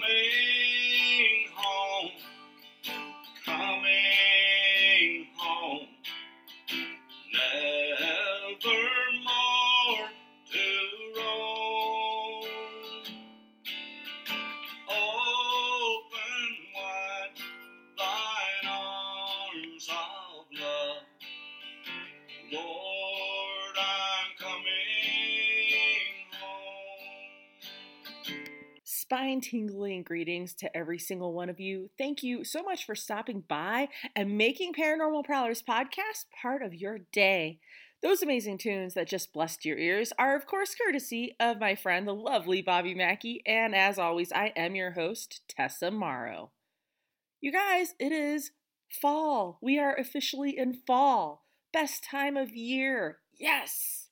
Coming 0.00 0.65
tingling 29.56 30.02
greetings 30.02 30.52
to 30.52 30.76
every 30.76 30.98
single 30.98 31.32
one 31.32 31.48
of 31.48 31.58
you. 31.58 31.88
Thank 31.96 32.22
you 32.22 32.44
so 32.44 32.62
much 32.62 32.84
for 32.84 32.94
stopping 32.94 33.42
by 33.48 33.88
and 34.14 34.36
making 34.36 34.74
Paranormal 34.74 35.24
Prowlers 35.24 35.62
podcast 35.62 36.26
part 36.42 36.62
of 36.62 36.74
your 36.74 36.98
day. 37.10 37.58
Those 38.02 38.22
amazing 38.22 38.58
tunes 38.58 38.92
that 38.92 39.08
just 39.08 39.32
blessed 39.32 39.64
your 39.64 39.78
ears 39.78 40.12
are, 40.18 40.36
of 40.36 40.46
course, 40.46 40.74
courtesy 40.74 41.34
of 41.40 41.58
my 41.58 41.74
friend, 41.74 42.06
the 42.06 42.14
lovely 42.14 42.60
Bobby 42.60 42.94
Mackey, 42.94 43.42
and 43.46 43.74
as 43.74 43.98
always, 43.98 44.30
I 44.30 44.52
am 44.56 44.74
your 44.74 44.90
host, 44.90 45.40
Tessa 45.48 45.90
Morrow. 45.90 46.50
You 47.40 47.50
guys, 47.50 47.94
it 47.98 48.12
is 48.12 48.50
fall. 49.00 49.58
We 49.62 49.78
are 49.78 49.96
officially 49.96 50.56
in 50.58 50.82
fall. 50.86 51.46
Best 51.72 52.04
time 52.04 52.36
of 52.36 52.54
year. 52.54 53.20
Yes! 53.38 54.05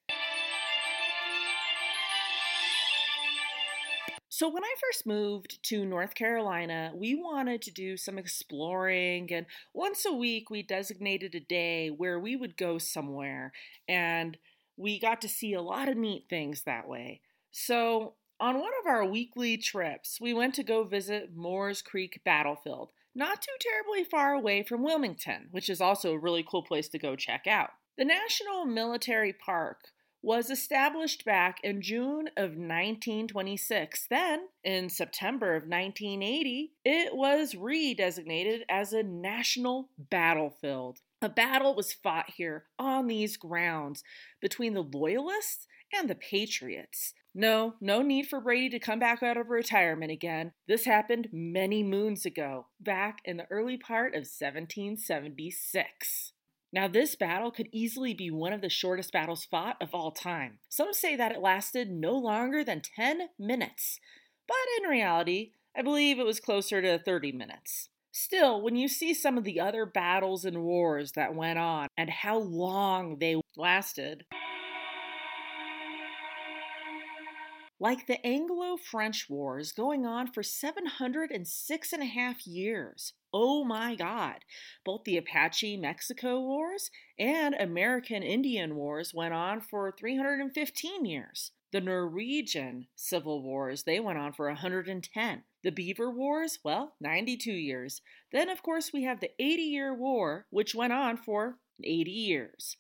So, 4.37 4.49
when 4.49 4.65
I 4.65 4.75
first 4.81 5.07
moved 5.07 5.63
to 5.69 5.87
North 5.87 6.17
Carolina, 6.17 6.91
we 6.93 7.15
wanted 7.15 7.63
to 7.63 7.71
do 7.71 7.97
some 7.97 8.19
exploring, 8.19 9.33
and 9.33 9.47
once 9.73 10.05
a 10.05 10.13
week 10.13 10.51
we 10.51 10.61
designated 10.61 11.37
a 11.37 11.41
day 11.41 11.89
where 11.89 12.19
we 12.19 12.35
would 12.35 12.57
go 12.57 12.79
somewhere, 12.79 13.53
and 13.89 14.37
we 14.77 14.99
got 14.99 15.21
to 15.21 15.29
see 15.29 15.55
a 15.55 15.63
lot 15.63 15.89
of 15.89 15.97
neat 15.97 16.25
things 16.29 16.63
that 16.63 16.89
way. 16.89 17.21
So, 17.53 18.15
on 18.41 18.59
one 18.59 18.73
of 18.81 18.89
our 18.89 19.05
weekly 19.05 19.57
trips, 19.57 20.21
we 20.21 20.35
went 20.35 20.57
to 20.57 20.65
go 20.65 20.83
visit 20.83 21.37
Moores 21.37 21.81
Creek 21.81 22.21
Battlefield, 22.25 22.91
not 23.15 23.41
too 23.41 23.55
terribly 23.61 24.03
far 24.03 24.33
away 24.33 24.65
from 24.65 24.83
Wilmington, 24.83 25.47
which 25.53 25.71
is 25.71 25.81
also 25.81 26.11
a 26.11 26.19
really 26.19 26.43
cool 26.43 26.65
place 26.65 26.89
to 26.89 26.99
go 26.99 27.15
check 27.15 27.47
out. 27.47 27.71
The 27.97 28.05
National 28.05 28.65
Military 28.65 29.33
Park 29.33 29.93
was 30.25 30.49
established 30.49 31.25
back 31.25 31.61
in 31.63 31.83
June 31.83 32.29
of 32.37 32.53
1926. 32.53 34.07
Then, 34.09 34.47
in 34.65 34.89
September 34.89 35.55
of 35.55 35.65
1980, 35.65 36.73
it 36.85 37.15
was 37.15 37.55
redesignated 37.55 38.61
as 38.69 38.93
a 38.93 39.03
national 39.03 39.91
battlefield. 39.99 41.01
A 41.21 41.29
battle 41.29 41.75
was 41.75 41.93
fought 41.93 42.31
here 42.37 42.65
on 42.79 43.07
these 43.07 43.37
grounds 43.37 44.03
between 44.41 44.75
the 44.75 44.83
Loyalists 44.83 45.67
and 45.93 46.09
the 46.09 46.15
Patriots. 46.15 47.15
No, 47.35 47.75
no 47.81 48.01
need 48.01 48.27
for 48.27 48.41
Brady 48.41 48.71
to 48.71 48.79
come 48.79 48.99
back 48.99 49.23
out 49.23 49.37
of 49.37 49.51
retirement 49.51 50.13
again. 50.13 50.53
This 50.69 50.85
happened 50.85 51.29
many 51.33 51.83
moons 51.83 52.25
ago, 52.25 52.67
back 52.81 53.19
in 53.25 53.37
the 53.37 53.47
early 53.51 53.77
part 53.77 54.15
of 54.15 54.21
1776. 54.21 56.34
Now, 56.75 56.89
this 56.89 57.15
battle 57.15 57.53
could 57.53 57.69
easily 57.71 58.15
be 58.15 58.33
one 58.33 58.53
of 58.53 58.61
the 58.61 58.69
shortest 58.69 59.13
battles 59.13 59.45
fought 59.45 59.77
of 59.81 59.95
all 59.95 60.11
time. 60.11 60.59
Some 60.69 60.93
say 60.93 61.15
that 61.15 61.31
it 61.31 61.41
lasted 61.41 61.89
no 61.89 62.19
longer 62.19 62.65
than 62.65 62.81
10 62.81 63.29
minutes, 63.39 64.01
but 64.49 64.57
in 64.83 64.91
reality, 64.91 65.53
I 65.77 65.83
believe 65.83 66.19
it 66.19 66.27
was 66.27 66.41
closer 66.41 66.83
to 66.83 66.99
30 66.99 67.31
minutes. 67.31 67.91
Still, 68.11 68.61
when 68.61 68.75
you 68.75 68.89
see 68.89 69.15
some 69.15 69.39
of 69.39 69.45
the 69.45 69.61
other 69.61 69.87
battles 69.87 70.45
and 70.45 70.65
wars 70.65 71.13
that 71.13 71.37
went 71.37 71.61
on 71.61 71.87
and 71.97 72.11
how 72.11 72.39
long 72.39 73.19
they 73.21 73.41
lasted, 73.57 74.25
like 77.81 78.07
the 78.07 78.25
Anglo 78.25 78.77
French 78.77 79.29
Wars 79.29 79.73
going 79.73 80.07
on 80.07 80.29
for 80.33 80.43
706 80.43 81.93
and 81.93 82.03
a 82.03 82.07
half 82.07 82.47
years. 82.47 83.15
Oh 83.33 83.65
my 83.65 83.97
God. 83.97 84.45
Both 84.85 85.05
the 85.05 85.17
Apache 85.17 85.77
Mexico 85.77 86.41
Wars 86.41 86.91
and 87.19 87.55
American 87.55 88.23
Indian 88.23 88.77
Wars 88.77 89.13
went 89.13 89.35
on 89.35 89.61
for 89.61 89.93
315 89.99 91.05
years. 91.05 91.51
The 91.73 91.81
Norwegian 91.81 92.87
Civil 92.95 93.43
Wars, 93.43 93.83
they 93.83 93.99
went 93.99 94.19
on 94.19 94.33
for 94.33 94.47
110. 94.47 95.43
The 95.65 95.73
Beaver 95.73 96.11
Wars, 96.11 96.61
well, 96.63 96.95
92 97.01 97.51
years. 97.51 98.01
Then, 98.31 98.49
of 98.49 98.63
course, 98.63 98.93
we 98.93 99.03
have 99.03 99.19
the 99.19 99.33
80 99.41 99.63
Year 99.63 99.93
War, 99.93 100.47
which 100.51 100.75
went 100.77 100.93
on 100.93 101.17
for 101.17 101.59
80 101.83 102.11
years. 102.13 102.77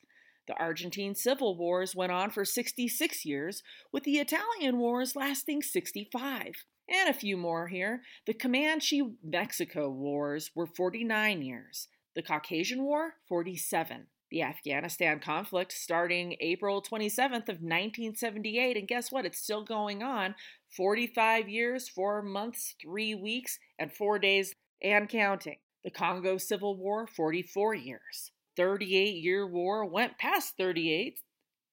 The 0.47 0.59
Argentine 0.59 1.15
Civil 1.15 1.56
Wars 1.56 1.97
went 1.97 2.12
on 2.12 2.31
for 2.31 2.44
66 2.44 3.25
years, 3.25 3.62
with 3.93 4.05
the 4.05 4.19
Italian 4.19 4.78
Wars 4.78 5.16
lasting 5.16 5.62
65. 5.62 6.53
And 6.88 7.09
a 7.09 7.15
few 7.15 7.37
more 7.38 7.69
here. 7.69 8.03
The 8.27 8.34
Comanche 8.34 9.03
Mexico 9.22 9.88
Wars 9.88 10.50
were 10.54 10.66
49 10.66 11.41
years, 11.41 11.88
the 12.15 12.22
Caucasian 12.22 12.83
War, 12.83 13.15
47. 13.27 14.09
The 14.31 14.43
Afghanistan 14.43 15.21
conflict 15.21 15.72
starting 15.72 16.37
April 16.41 16.83
27th 16.83 17.49
of 17.49 17.62
1978 17.62 18.77
and 18.77 18.88
guess 18.88 19.12
what? 19.12 19.25
It's 19.25 19.38
still 19.38 19.65
going 19.65 20.03
on. 20.03 20.34
45 20.77 21.49
years, 21.49 21.88
4 21.88 22.21
months, 22.22 22.75
3 22.83 23.15
weeks 23.15 23.59
and 23.78 23.93
4 23.93 24.19
days 24.19 24.54
and 24.83 25.09
counting. 25.09 25.59
The 25.84 25.91
Congo 25.91 26.37
Civil 26.37 26.77
War, 26.77 27.06
44 27.06 27.75
years. 27.75 28.33
38 28.56 29.16
year 29.22 29.47
war 29.47 29.84
went 29.84 30.19
past 30.19 30.56
38, 30.56 31.20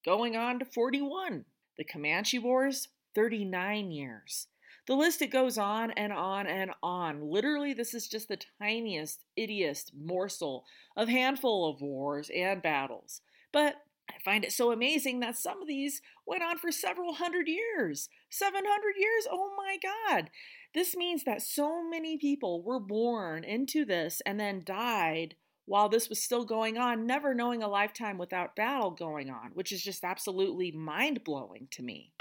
going 0.06 0.36
on 0.36 0.60
to 0.60 0.66
41. 0.66 1.46
The 1.78 1.84
Comanche 1.84 2.40
Wars, 2.40 2.90
39 3.16 3.92
years. 3.92 4.48
The 4.88 4.96
list 4.96 5.22
it 5.22 5.28
goes 5.28 5.58
on 5.58 5.92
and 5.92 6.12
on 6.12 6.48
and 6.48 6.72
on. 6.82 7.22
Literally, 7.22 7.74
this 7.74 7.94
is 7.94 8.08
just 8.08 8.28
the 8.28 8.40
tiniest, 8.60 9.24
ittiest 9.38 9.92
morsel 9.96 10.66
of 10.98 11.08
handful 11.08 11.70
of 11.70 11.82
wars 11.82 12.30
and 12.36 12.62
battles. 12.62 13.22
But 13.52 13.76
I 14.10 14.20
find 14.26 14.44
it 14.44 14.52
so 14.52 14.72
amazing 14.72 15.20
that 15.20 15.38
some 15.38 15.62
of 15.62 15.68
these 15.68 16.02
went 16.26 16.44
on 16.44 16.58
for 16.58 16.72
several 16.72 17.14
hundred 17.14 17.48
years. 17.48 18.10
700 18.30 18.66
years? 18.98 19.28
Oh 19.32 19.52
my 19.56 19.78
God. 19.82 20.30
This 20.74 20.96
means 20.96 21.24
that 21.26 21.42
so 21.42 21.88
many 21.88 22.18
people 22.18 22.64
were 22.64 22.80
born 22.80 23.44
into 23.44 23.86
this 23.86 24.22
and 24.26 24.40
then 24.40 24.64
died 24.66 25.36
while 25.66 25.90
this 25.90 26.10
was 26.10 26.22
still 26.22 26.46
going 26.46 26.78
on, 26.78 27.06
never 27.06 27.34
knowing 27.34 27.64
a 27.64 27.68
lifetime 27.68 28.18
without 28.18 28.56
battle 28.56 28.92
going 28.92 29.30
on, 29.30 29.52
which 29.54 29.72
is 29.72 29.84
just 29.84 30.04
absolutely 30.04 30.72
mind 30.72 31.24
blowing 31.24 31.68
to 31.72 31.84
me. 31.84 32.12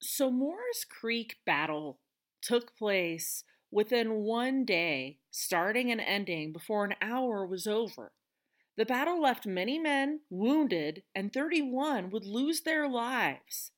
So, 0.00 0.30
Moores 0.30 0.84
Creek 0.88 1.36
battle 1.44 1.98
took 2.40 2.76
place 2.76 3.44
within 3.70 4.16
one 4.16 4.64
day, 4.64 5.18
starting 5.30 5.90
and 5.90 6.00
ending 6.00 6.52
before 6.52 6.84
an 6.84 6.94
hour 7.00 7.46
was 7.46 7.66
over. 7.66 8.12
The 8.76 8.84
battle 8.84 9.20
left 9.20 9.46
many 9.46 9.78
men 9.78 10.20
wounded, 10.30 11.02
and 11.14 11.32
31 11.32 12.10
would 12.10 12.24
lose 12.24 12.62
their 12.62 12.88
lives. 12.88 13.70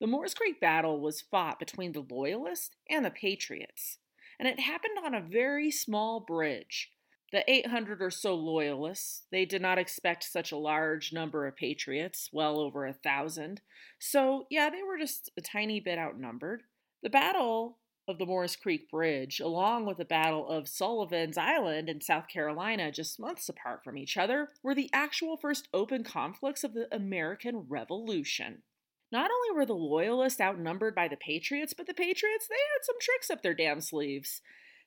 The 0.00 0.06
Moores 0.06 0.34
Creek 0.34 0.60
battle 0.60 1.00
was 1.00 1.20
fought 1.20 1.58
between 1.58 1.92
the 1.92 2.06
Loyalists 2.08 2.76
and 2.88 3.04
the 3.04 3.10
Patriots 3.10 3.98
and 4.38 4.48
it 4.48 4.60
happened 4.60 4.98
on 5.04 5.14
a 5.14 5.20
very 5.20 5.70
small 5.70 6.20
bridge. 6.20 6.90
The 7.30 7.44
800 7.50 8.00
or 8.00 8.10
so 8.10 8.34
loyalists, 8.34 9.26
they 9.30 9.44
did 9.44 9.60
not 9.60 9.78
expect 9.78 10.24
such 10.24 10.50
a 10.50 10.56
large 10.56 11.12
number 11.12 11.46
of 11.46 11.56
patriots, 11.56 12.30
well 12.32 12.58
over 12.58 12.86
a 12.86 12.94
thousand. 12.94 13.60
So, 13.98 14.46
yeah, 14.48 14.70
they 14.70 14.82
were 14.82 14.96
just 14.96 15.30
a 15.36 15.42
tiny 15.42 15.78
bit 15.78 15.98
outnumbered. 15.98 16.62
The 17.02 17.10
Battle 17.10 17.78
of 18.08 18.18
the 18.18 18.24
Morris 18.24 18.56
Creek 18.56 18.90
Bridge, 18.90 19.38
along 19.40 19.84
with 19.84 19.98
the 19.98 20.04
Battle 20.06 20.48
of 20.48 20.68
Sullivan's 20.68 21.36
Island 21.36 21.90
in 21.90 22.00
South 22.00 22.28
Carolina, 22.28 22.90
just 22.90 23.20
months 23.20 23.50
apart 23.50 23.84
from 23.84 23.98
each 23.98 24.16
other, 24.16 24.48
were 24.62 24.74
the 24.74 24.88
actual 24.94 25.36
first 25.36 25.68
open 25.74 26.04
conflicts 26.04 26.64
of 26.64 26.72
the 26.72 26.88
American 26.90 27.66
Revolution. 27.68 28.62
Not 29.10 29.30
only 29.30 29.58
were 29.58 29.66
the 29.66 29.74
Loyalists 29.74 30.40
outnumbered 30.40 30.94
by 30.94 31.08
the 31.08 31.16
Patriots, 31.16 31.72
but 31.72 31.86
the 31.86 31.94
Patriots, 31.94 32.46
they 32.48 32.54
had 32.54 32.84
some 32.84 32.96
tricks 33.00 33.30
up 33.30 33.42
their 33.42 33.54
damn 33.54 33.80
sleeves. 33.80 34.42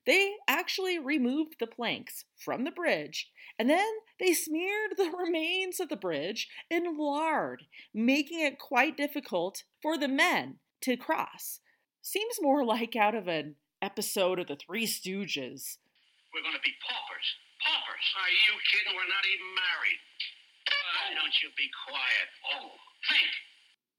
They 0.06 0.33
actually 0.47 0.97
removed 0.97 1.56
the 1.59 1.68
planks 1.68 2.25
from 2.35 2.63
the 2.63 2.71
bridge, 2.71 3.29
and 3.57 3.69
then 3.69 3.88
they 4.19 4.33
smeared 4.33 4.97
the 4.97 5.12
remains 5.18 5.79
of 5.79 5.89
the 5.89 5.95
bridge 5.95 6.47
in 6.69 6.97
lard, 6.97 7.63
making 7.94 8.41
it 8.41 8.57
quite 8.59 8.97
difficult 8.97 9.63
for 9.81 9.97
the 9.97 10.07
men 10.07 10.57
to 10.81 10.97
cross. 10.97 11.59
Seems 12.01 12.41
more 12.41 12.65
like 12.65 12.95
out 12.95 13.13
of 13.13 13.27
an 13.27 13.56
episode 13.81 14.39
of 14.39 14.47
the 14.47 14.57
Three 14.57 14.85
Stooges. 14.85 15.77
We're 16.33 16.41
going 16.41 16.57
to 16.57 16.65
be 16.65 16.74
paupers. 16.81 17.27
Paupers. 17.62 18.07
Are 18.17 18.33
you 18.50 18.53
kidding? 18.74 18.97
We're 18.97 19.06
not 19.06 19.25
even 19.25 19.50
married. 19.53 20.01
Why 20.65 21.13
don't 21.13 21.35
you 21.45 21.50
be 21.53 21.69
quiet? 21.85 22.27
Oh, 22.57 22.74
think. 23.06 23.29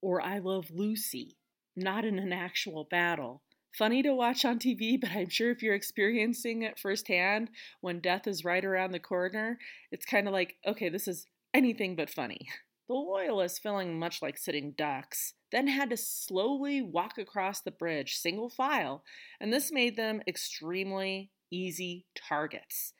Or 0.03 0.21
I 0.21 0.37
Love 0.39 0.69
Lucy. 0.69 1.37
not 1.75 2.05
in 2.05 2.19
an 2.19 2.31
actual 2.31 2.83
battle. 2.91 3.41
Funny 3.75 4.03
to 4.03 4.13
watch 4.13 4.45
on 4.45 4.59
TV, 4.59 4.99
but 5.01 5.09
I'm 5.11 5.29
sure 5.29 5.49
if 5.49 5.63
you're 5.63 5.73
experiencing 5.73 6.61
it 6.61 6.77
firsthand 6.77 7.49
when 7.81 7.99
death 7.99 8.27
is 8.27 8.45
right 8.45 8.63
around 8.63 8.91
the 8.91 8.99
corner, 8.99 9.57
it's 9.91 10.05
kind 10.05 10.27
of 10.27 10.33
like, 10.33 10.57
okay, 10.67 10.89
this 10.89 11.07
is 11.07 11.25
anything 11.53 11.95
but 11.95 12.09
funny. 12.11 12.47
The 12.89 12.95
Loyalists, 12.95 13.59
feeling 13.59 13.97
much 13.97 14.21
like 14.21 14.37
sitting 14.37 14.73
ducks, 14.77 15.35
then 15.53 15.67
had 15.67 15.89
to 15.91 15.97
slowly 15.97 16.81
walk 16.81 17.17
across 17.17 17.61
the 17.61 17.71
bridge, 17.71 18.17
single 18.17 18.49
file, 18.49 19.05
and 19.39 19.53
this 19.53 19.71
made 19.71 19.95
them 19.95 20.21
extremely 20.27 21.31
easy 21.49 22.05
targets. 22.13 22.91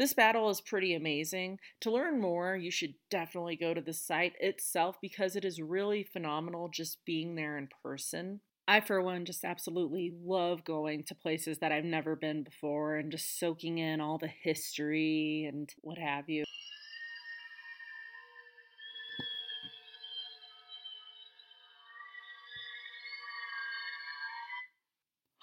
This 0.00 0.14
battle 0.14 0.48
is 0.48 0.62
pretty 0.62 0.94
amazing. 0.94 1.58
To 1.82 1.90
learn 1.90 2.22
more, 2.22 2.56
you 2.56 2.70
should 2.70 2.94
definitely 3.10 3.54
go 3.54 3.74
to 3.74 3.82
the 3.82 3.92
site 3.92 4.32
itself 4.40 4.96
because 5.02 5.36
it 5.36 5.44
is 5.44 5.60
really 5.60 6.04
phenomenal 6.04 6.70
just 6.70 7.04
being 7.04 7.34
there 7.34 7.58
in 7.58 7.68
person. 7.82 8.40
I, 8.66 8.80
for 8.80 9.02
one, 9.02 9.26
just 9.26 9.44
absolutely 9.44 10.14
love 10.24 10.64
going 10.64 11.04
to 11.04 11.14
places 11.14 11.58
that 11.58 11.70
I've 11.70 11.84
never 11.84 12.16
been 12.16 12.44
before 12.44 12.96
and 12.96 13.12
just 13.12 13.38
soaking 13.38 13.76
in 13.76 14.00
all 14.00 14.16
the 14.16 14.30
history 14.42 15.44
and 15.52 15.70
what 15.82 15.98
have 15.98 16.30
you. 16.30 16.44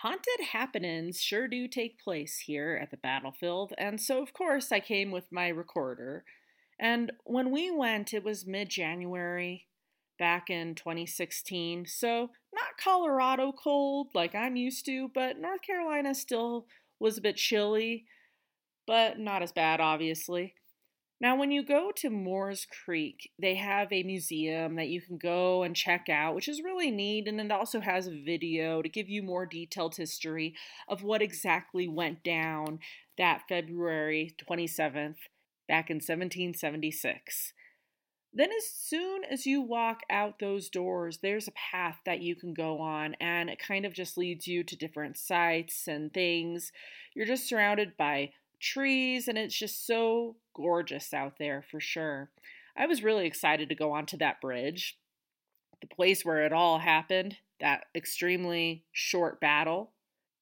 Haunted 0.07 0.47
happenings 0.53 1.19
sure 1.19 1.49
do 1.49 1.67
take 1.67 1.99
place 1.99 2.39
here 2.45 2.79
at 2.81 2.91
the 2.91 2.95
battlefield, 2.95 3.73
and 3.77 3.99
so 3.99 4.23
of 4.23 4.31
course 4.31 4.71
I 4.71 4.79
came 4.79 5.11
with 5.11 5.25
my 5.33 5.49
recorder. 5.49 6.23
And 6.79 7.11
when 7.25 7.51
we 7.51 7.71
went, 7.71 8.13
it 8.13 8.23
was 8.23 8.47
mid 8.47 8.69
January 8.69 9.67
back 10.17 10.49
in 10.49 10.75
2016, 10.75 11.87
so 11.87 12.29
not 12.53 12.77
Colorado 12.81 13.51
cold 13.51 14.07
like 14.13 14.33
I'm 14.33 14.55
used 14.55 14.85
to, 14.85 15.11
but 15.13 15.39
North 15.39 15.61
Carolina 15.61 16.15
still 16.15 16.67
was 17.01 17.17
a 17.17 17.21
bit 17.21 17.35
chilly, 17.35 18.05
but 18.85 19.19
not 19.19 19.43
as 19.43 19.51
bad, 19.51 19.81
obviously. 19.81 20.53
Now, 21.19 21.35
when 21.35 21.51
you 21.51 21.63
go 21.63 21.91
to 21.95 22.11
Moores 22.11 22.67
Creek, 22.85 23.31
they 23.39 23.55
have 23.55 23.91
a 23.91 24.03
museum 24.03 24.75
that 24.75 24.89
you 24.89 25.01
can 25.01 25.17
go 25.17 25.63
and 25.63 25.75
check 25.75 26.09
out, 26.09 26.35
which 26.35 26.47
is 26.47 26.61
really 26.61 26.91
neat. 26.91 27.27
And 27.27 27.41
it 27.41 27.51
also 27.51 27.79
has 27.79 28.05
a 28.05 28.11
video 28.23 28.83
to 28.83 28.89
give 28.89 29.09
you 29.09 29.23
more 29.23 29.47
detailed 29.47 29.95
history 29.95 30.53
of 30.87 31.01
what 31.01 31.23
exactly 31.23 31.87
went 31.87 32.23
down 32.23 32.79
that 33.17 33.41
February 33.49 34.35
27th 34.47 35.15
back 35.67 35.89
in 35.89 35.95
1776. 35.95 37.53
Then, 38.31 38.49
as 38.55 38.69
soon 38.69 39.23
as 39.23 39.47
you 39.47 39.61
walk 39.61 40.01
out 40.11 40.37
those 40.37 40.69
doors, 40.69 41.19
there's 41.23 41.47
a 41.47 41.53
path 41.71 41.97
that 42.05 42.21
you 42.21 42.35
can 42.35 42.53
go 42.53 42.79
on, 42.79 43.15
and 43.19 43.49
it 43.49 43.57
kind 43.57 43.83
of 43.85 43.93
just 43.93 44.17
leads 44.17 44.45
you 44.45 44.63
to 44.63 44.75
different 44.75 45.17
sites 45.17 45.87
and 45.87 46.13
things. 46.13 46.71
You're 47.15 47.25
just 47.25 47.49
surrounded 47.49 47.97
by 47.97 48.33
trees, 48.59 49.27
and 49.27 49.37
it's 49.37 49.57
just 49.57 49.87
so 49.87 50.35
gorgeous 50.57 51.13
out 51.13 51.37
there 51.39 51.63
for 51.69 51.79
sure. 51.79 52.31
I 52.75 52.87
was 52.87 53.03
really 53.03 53.25
excited 53.25 53.69
to 53.69 53.75
go 53.75 53.91
onto 53.93 54.17
that 54.17 54.41
bridge, 54.41 54.97
the 55.81 55.87
place 55.87 56.25
where 56.25 56.45
it 56.45 56.51
all 56.51 56.79
happened, 56.79 57.37
that 57.59 57.85
extremely 57.95 58.83
short 58.91 59.39
battle. 59.39 59.93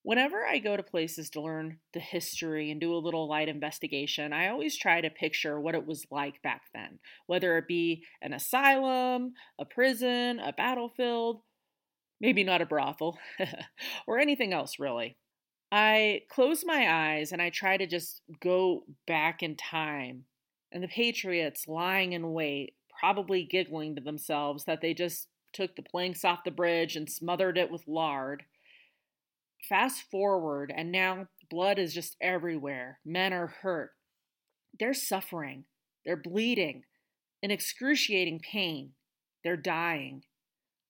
Whenever 0.03 0.45
I 0.45 0.59
go 0.59 0.77
to 0.77 0.83
places 0.83 1.29
to 1.31 1.41
learn 1.41 1.79
the 1.93 1.99
history 1.99 2.71
and 2.71 2.79
do 2.79 2.93
a 2.93 2.97
little 2.97 3.27
light 3.27 3.49
investigation, 3.49 4.33
I 4.33 4.49
always 4.49 4.77
try 4.77 5.01
to 5.01 5.09
picture 5.09 5.59
what 5.59 5.75
it 5.75 5.85
was 5.85 6.05
like 6.11 6.41
back 6.43 6.63
then, 6.73 6.99
whether 7.25 7.57
it 7.57 7.67
be 7.67 8.03
an 8.21 8.33
asylum, 8.33 9.33
a 9.59 9.65
prison, 9.65 10.39
a 10.39 10.53
battlefield, 10.53 11.41
maybe 12.21 12.43
not 12.43 12.61
a 12.61 12.65
brothel, 12.65 13.17
or 14.07 14.19
anything 14.19 14.53
else 14.53 14.77
really. 14.79 15.17
I 15.77 16.21
close 16.29 16.63
my 16.65 16.89
eyes 16.89 17.33
and 17.33 17.41
I 17.41 17.49
try 17.49 17.75
to 17.75 17.85
just 17.85 18.21
go 18.39 18.85
back 19.05 19.43
in 19.43 19.57
time. 19.57 20.23
And 20.71 20.81
the 20.81 20.87
Patriots 20.87 21.67
lying 21.67 22.13
in 22.13 22.31
wait, 22.31 22.75
probably 22.97 23.43
giggling 23.43 23.93
to 23.95 24.01
themselves 24.01 24.63
that 24.63 24.79
they 24.79 24.93
just 24.93 25.27
took 25.51 25.75
the 25.75 25.81
planks 25.81 26.23
off 26.23 26.45
the 26.45 26.51
bridge 26.51 26.95
and 26.95 27.09
smothered 27.09 27.57
it 27.57 27.69
with 27.69 27.89
lard. 27.89 28.43
Fast 29.67 30.09
forward, 30.09 30.71
and 30.73 30.93
now 30.93 31.27
blood 31.49 31.77
is 31.77 31.93
just 31.93 32.15
everywhere. 32.21 32.99
Men 33.03 33.33
are 33.33 33.47
hurt. 33.61 33.91
They're 34.79 34.93
suffering. 34.93 35.65
They're 36.05 36.15
bleeding 36.15 36.83
in 37.43 37.51
excruciating 37.51 38.39
pain. 38.39 38.91
They're 39.43 39.57
dying. 39.57 40.23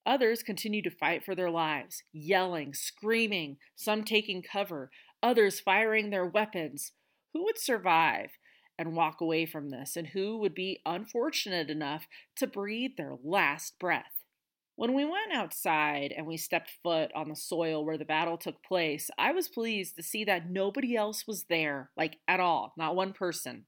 Others 0.06 0.44
continue 0.44 0.82
to 0.84 0.92
fight 0.92 1.26
for 1.26 1.34
their 1.34 1.50
lives, 1.50 2.04
yelling, 2.14 2.74
screaming, 2.74 3.58
some 3.76 4.04
taking 4.04 4.44
cover, 4.44 4.92
others 5.24 5.60
firing 5.60 6.10
their 6.10 6.26
weapons. 6.26 6.92
Who 7.34 7.44
would 7.44 7.58
survive 7.58 8.32
and 8.78 8.96
walk 8.96 9.20
away 9.20 9.46
from 9.46 9.70
this, 9.70 9.96
and 9.96 10.08
who 10.08 10.38
would 10.38 10.54
be 10.54 10.82
unfortunate 10.86 11.70
enough 11.70 12.08
to 12.38 12.46
breathe 12.46 12.92
their 12.98 13.16
last 13.24 13.80
breath? 13.80 14.24
When 14.76 14.94
we 14.94 15.06
went 15.06 15.32
outside 15.34 16.14
and 16.16 16.28
we 16.28 16.38
stepped 16.38 16.70
foot 16.84 17.10
on 17.16 17.30
the 17.30 17.36
soil 17.36 17.86
where 17.86 17.98
the 17.98 18.06
battle 18.06 18.38
took 18.38 18.62
place, 18.62 19.10
I 19.18 19.32
was 19.32 19.48
pleased 19.48 19.96
to 19.96 20.04
see 20.04 20.26
that 20.26 20.50
nobody 20.50 20.96
else 20.96 21.26
was 21.26 21.46
there, 21.50 21.92
like 21.96 22.18
at 22.28 22.42
all, 22.42 22.74
not 22.78 22.96
one 22.96 23.14
person. 23.14 23.66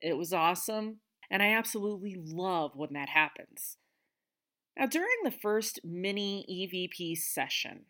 It 0.00 0.16
was 0.16 0.32
awesome, 0.32 1.00
and 1.30 1.42
I 1.42 1.52
absolutely 1.52 2.16
love 2.16 2.72
when 2.76 2.92
that 2.92 3.08
happens. 3.08 3.76
Now, 4.78 4.86
during 4.86 5.16
the 5.24 5.30
first 5.30 5.80
mini 5.84 6.44
EVP 6.48 7.16
session, 7.16 7.86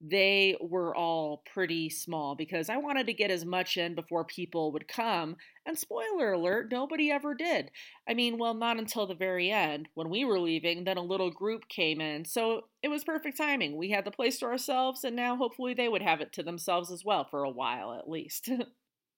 they 0.00 0.56
were 0.60 0.94
all 0.94 1.42
pretty 1.52 1.90
small 1.90 2.36
because 2.36 2.68
I 2.68 2.76
wanted 2.76 3.06
to 3.06 3.12
get 3.12 3.32
as 3.32 3.44
much 3.44 3.76
in 3.76 3.96
before 3.96 4.24
people 4.24 4.70
would 4.70 4.86
come. 4.86 5.36
And 5.66 5.76
spoiler 5.76 6.32
alert, 6.32 6.70
nobody 6.70 7.10
ever 7.10 7.34
did. 7.34 7.72
I 8.08 8.14
mean, 8.14 8.38
well, 8.38 8.54
not 8.54 8.78
until 8.78 9.08
the 9.08 9.14
very 9.14 9.50
end. 9.50 9.88
When 9.94 10.08
we 10.08 10.24
were 10.24 10.38
leaving, 10.38 10.84
then 10.84 10.98
a 10.98 11.02
little 11.02 11.32
group 11.32 11.68
came 11.68 12.00
in. 12.00 12.24
So 12.24 12.66
it 12.82 12.88
was 12.88 13.02
perfect 13.02 13.36
timing. 13.36 13.76
We 13.76 13.90
had 13.90 14.04
the 14.04 14.12
place 14.12 14.38
to 14.38 14.46
ourselves, 14.46 15.02
and 15.02 15.16
now 15.16 15.36
hopefully 15.36 15.74
they 15.74 15.88
would 15.88 16.02
have 16.02 16.20
it 16.20 16.32
to 16.34 16.44
themselves 16.44 16.92
as 16.92 17.04
well 17.04 17.24
for 17.24 17.42
a 17.42 17.50
while 17.50 17.92
at 17.94 18.08
least. 18.08 18.48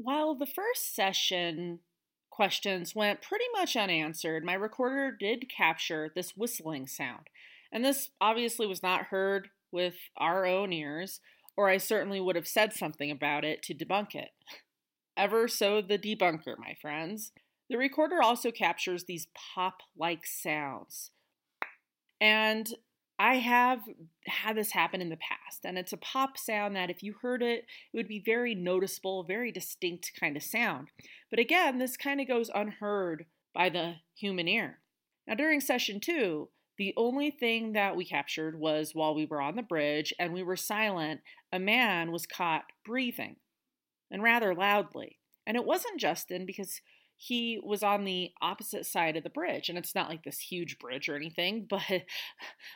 While 0.02 0.34
the 0.34 0.46
first 0.46 0.94
session 0.94 1.80
questions 2.30 2.94
went 2.94 3.22
pretty 3.22 3.44
much 3.52 3.76
unanswered, 3.76 4.44
my 4.44 4.54
recorder 4.54 5.14
did 5.18 5.50
capture 5.54 6.10
this 6.14 6.36
whistling 6.36 6.86
sound. 6.86 7.28
And 7.72 7.84
this 7.84 8.10
obviously 8.20 8.66
was 8.66 8.82
not 8.82 9.06
heard 9.06 9.48
with 9.72 9.94
our 10.16 10.46
own 10.46 10.72
ears, 10.72 11.20
or 11.56 11.68
I 11.68 11.76
certainly 11.76 12.20
would 12.20 12.36
have 12.36 12.48
said 12.48 12.72
something 12.72 13.10
about 13.10 13.44
it 13.44 13.62
to 13.64 13.74
debunk 13.74 14.14
it. 14.14 14.30
Ever 15.16 15.48
so 15.48 15.82
the 15.82 15.98
debunker, 15.98 16.56
my 16.58 16.74
friends. 16.80 17.32
The 17.68 17.76
recorder 17.76 18.22
also 18.22 18.50
captures 18.50 19.04
these 19.04 19.28
pop 19.34 19.82
like 19.96 20.26
sounds. 20.26 21.10
And 22.20 22.74
I 23.20 23.34
have 23.34 23.80
had 24.24 24.56
this 24.56 24.72
happen 24.72 25.02
in 25.02 25.10
the 25.10 25.18
past, 25.18 25.66
and 25.66 25.76
it's 25.76 25.92
a 25.92 25.98
pop 25.98 26.38
sound 26.38 26.74
that 26.74 26.88
if 26.88 27.02
you 27.02 27.16
heard 27.20 27.42
it, 27.42 27.66
it 27.92 27.96
would 27.96 28.08
be 28.08 28.22
very 28.24 28.54
noticeable, 28.54 29.24
very 29.24 29.52
distinct 29.52 30.12
kind 30.18 30.38
of 30.38 30.42
sound. 30.42 30.88
But 31.28 31.38
again, 31.38 31.76
this 31.76 31.98
kind 31.98 32.22
of 32.22 32.26
goes 32.26 32.50
unheard 32.54 33.26
by 33.54 33.68
the 33.68 33.96
human 34.16 34.48
ear. 34.48 34.78
Now, 35.26 35.34
during 35.34 35.60
session 35.60 36.00
two, 36.00 36.48
the 36.78 36.94
only 36.96 37.30
thing 37.30 37.74
that 37.74 37.94
we 37.94 38.06
captured 38.06 38.58
was 38.58 38.94
while 38.94 39.14
we 39.14 39.26
were 39.26 39.42
on 39.42 39.54
the 39.54 39.62
bridge 39.62 40.14
and 40.18 40.32
we 40.32 40.42
were 40.42 40.56
silent, 40.56 41.20
a 41.52 41.58
man 41.58 42.12
was 42.12 42.24
caught 42.24 42.72
breathing, 42.86 43.36
and 44.10 44.22
rather 44.22 44.54
loudly. 44.54 45.18
And 45.46 45.58
it 45.58 45.66
wasn't 45.66 46.00
Justin 46.00 46.46
because 46.46 46.80
he 47.22 47.60
was 47.62 47.82
on 47.82 48.04
the 48.04 48.30
opposite 48.40 48.86
side 48.86 49.14
of 49.14 49.22
the 49.22 49.28
bridge. 49.28 49.68
And 49.68 49.76
it's 49.76 49.94
not 49.94 50.08
like 50.08 50.24
this 50.24 50.38
huge 50.38 50.78
bridge 50.78 51.06
or 51.06 51.16
anything, 51.16 51.66
but 51.70 51.82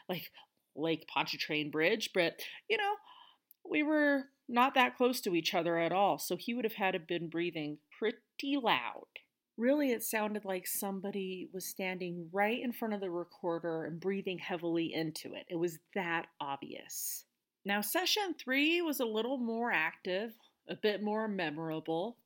like 0.06 0.30
Lake 0.76 1.08
Pontchartrain 1.08 1.70
Bridge. 1.70 2.10
But, 2.12 2.34
you 2.68 2.76
know, 2.76 2.92
we 3.68 3.82
were 3.82 4.24
not 4.46 4.74
that 4.74 4.98
close 4.98 5.22
to 5.22 5.34
each 5.34 5.54
other 5.54 5.78
at 5.78 5.92
all. 5.92 6.18
So 6.18 6.36
he 6.36 6.52
would 6.52 6.66
have 6.66 6.74
had 6.74 6.90
to 6.90 6.98
been 6.98 7.30
breathing 7.30 7.78
pretty 7.98 8.58
loud. 8.62 9.06
Really, 9.56 9.92
it 9.92 10.02
sounded 10.02 10.44
like 10.44 10.66
somebody 10.66 11.48
was 11.54 11.64
standing 11.64 12.28
right 12.30 12.60
in 12.62 12.72
front 12.72 12.92
of 12.92 13.00
the 13.00 13.10
recorder 13.10 13.84
and 13.84 13.98
breathing 13.98 14.38
heavily 14.38 14.92
into 14.92 15.32
it. 15.32 15.46
It 15.48 15.56
was 15.56 15.78
that 15.94 16.26
obvious. 16.38 17.24
Now, 17.64 17.80
session 17.80 18.34
three 18.38 18.82
was 18.82 19.00
a 19.00 19.06
little 19.06 19.38
more 19.38 19.72
active, 19.72 20.34
a 20.68 20.76
bit 20.76 21.02
more 21.02 21.28
memorable 21.28 22.18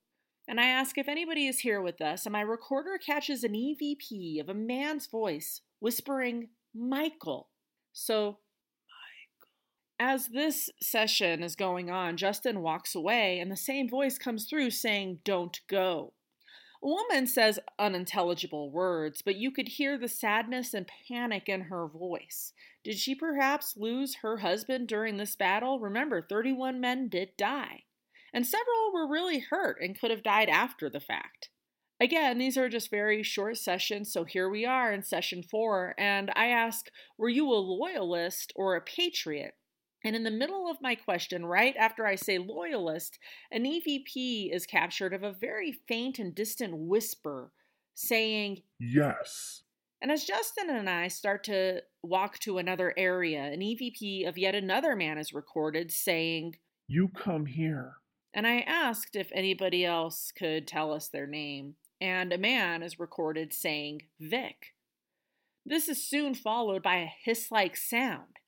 and 0.49 0.59
I 0.59 0.69
ask 0.69 0.97
if 0.97 1.09
anybody 1.09 1.47
is 1.47 1.61
here 1.61 1.83
with 1.83 2.01
us, 2.01 2.25
and 2.25 2.33
my 2.33 2.41
recorder 2.41 2.97
catches 2.97 3.45
an 3.45 3.53
EVP 3.53 4.41
of 4.41 4.49
a 4.49 4.55
man's 4.55 5.07
voice 5.07 5.61
whispering, 5.79 6.49
Michael. 6.75 7.51
So, 7.93 8.39
Michael. 8.89 9.51
As 10.01 10.29
this 10.29 10.71
session 10.81 11.43
is 11.43 11.55
going 11.55 11.91
on, 11.91 12.17
Justin 12.17 12.63
walks 12.63 12.95
away, 12.95 13.39
and 13.39 13.53
the 13.53 13.57
same 13.57 13.91
voice 13.91 14.17
comes 14.17 14.47
through 14.47 14.71
saying, 14.71 15.19
Don't 15.23 15.61
go. 15.69 16.15
A 16.83 16.87
woman 16.87 17.27
says 17.27 17.59
unintelligible 17.79 18.71
words, 18.71 19.21
but 19.21 19.37
you 19.37 19.51
could 19.51 19.69
hear 19.69 19.99
the 19.99 20.09
sadness 20.09 20.73
and 20.73 20.89
panic 21.09 21.49
in 21.49 21.63
her 21.63 21.89
voice. 21.89 22.53
Did 22.85 22.97
she 22.97 23.15
perhaps 23.15 23.77
lose 23.77 24.17
her 24.23 24.39
husband 24.39 24.89
during 24.89 25.17
this 25.17 25.35
battle? 25.37 25.81
Remember, 25.81 26.23
31 26.23 26.81
men 26.81 27.09
did 27.09 27.37
die, 27.37 27.83
and 28.33 28.47
several 28.47 28.93
were 28.93 29.11
really 29.11 29.41
hurt 29.41 29.79
and 29.81 29.99
could 29.99 30.11
have 30.11 30.23
died 30.23 30.49
after 30.49 30.89
the 30.89 31.01
fact. 31.01 31.51
Again, 32.01 32.39
these 32.39 32.57
are 32.57 32.69
just 32.69 32.91
very 32.91 33.23
short 33.23 33.57
sessions, 33.57 34.13
so 34.13 34.25
here 34.25 34.49
we 34.49 34.65
are 34.65 34.93
in 34.93 35.03
session 35.03 35.43
four, 35.43 35.95
and 35.99 36.31
I 36.37 36.47
ask, 36.47 36.87
Were 37.17 37.29
you 37.29 37.51
a 37.51 37.57
loyalist 37.57 38.53
or 38.55 38.77
a 38.77 38.81
patriot? 38.81 39.55
And 40.05 40.15
in 40.15 40.23
the 40.23 40.31
middle 40.31 40.71
of 40.71 40.81
my 40.81 40.95
question, 40.95 41.45
right 41.45 41.75
after 41.77 42.07
I 42.07 42.15
say 42.15 42.39
loyalist, 42.39 43.19
an 43.51 43.65
EVP 43.65 44.55
is 44.55 44.65
captured 44.65 45.13
of 45.13 45.25
a 45.25 45.33
very 45.33 45.73
faint 45.89 46.21
and 46.21 46.35
distant 46.35 46.75
whisper 46.77 47.51
saying, 47.95 48.63
Yes. 48.79 49.63
And 50.01 50.13
as 50.13 50.25
Justin 50.25 50.71
and 50.71 50.89
I 50.89 51.09
start 51.09 51.43
to 51.45 51.81
walk 52.05 52.39
to 52.41 52.59
another 52.59 52.95
area, 52.97 53.43
an 53.43 53.59
EVP 53.59 54.29
of 54.29 54.39
yet 54.39 54.55
another 54.55 54.95
man 54.95 55.19
is 55.19 55.35
recorded 55.35 55.91
saying, 55.91 56.55
You 56.87 57.09
come 57.09 57.47
here. 57.47 57.95
And 58.39 58.47
I 58.47 58.61
asked 58.61 59.17
if 59.17 59.33
anybody 59.33 59.85
else 59.85 60.31
could 60.31 60.69
tell 60.69 60.93
us 60.93 61.09
their 61.09 61.27
name, 61.27 61.75
and 62.01 62.33
a 62.33 62.39
man 62.39 62.85
is 62.85 63.01
recorded 63.01 63.53
saying, 63.53 64.03
Vic. 64.21 64.75
This 65.67 65.89
is 65.89 66.09
soon 66.09 66.37
followed 66.37 66.81
by 66.81 66.99
a 66.99 67.11
hiss 67.25 67.51
like 67.51 67.77
sound. 67.77 68.39